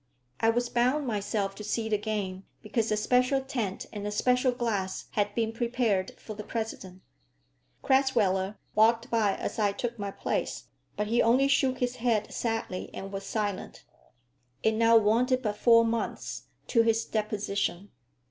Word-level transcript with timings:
I 0.39 0.49
was 0.49 0.67
bound 0.67 1.05
myself 1.05 1.53
to 1.53 1.63
see 1.63 1.87
the 1.87 1.99
game, 1.99 2.45
because 2.63 2.91
a 2.91 2.97
special 2.97 3.39
tent 3.39 3.85
and 3.93 4.07
a 4.07 4.11
special 4.11 4.51
glass 4.51 5.05
had 5.11 5.35
been 5.35 5.51
prepared 5.51 6.17
for 6.19 6.33
the 6.33 6.43
President. 6.43 7.03
Crasweller 7.83 8.57
walked 8.73 9.11
by 9.11 9.35
as 9.35 9.59
I 9.59 9.73
took 9.73 9.99
my 9.99 10.09
place, 10.09 10.63
but 10.97 11.05
he 11.05 11.21
only 11.21 11.47
shook 11.47 11.77
his 11.77 11.97
head 11.97 12.33
sadly 12.33 12.89
and 12.95 13.11
was 13.11 13.27
silent. 13.27 13.83
It 14.63 14.71
now 14.73 14.97
wanted 14.97 15.43
but 15.43 15.57
four 15.57 15.85
months 15.85 16.45
to 16.69 16.81
his 16.81 17.05
deposition. 17.05 17.91